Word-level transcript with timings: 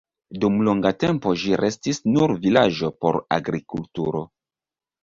Dum 0.43 0.55
longa 0.67 0.91
tempo 1.03 1.35
ĝi 1.43 1.53
restis 1.63 2.01
nur 2.17 2.35
vilaĝo 2.47 2.93
por 3.05 3.21
agrikulturo. 3.39 4.27